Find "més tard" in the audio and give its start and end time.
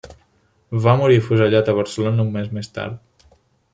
2.59-3.29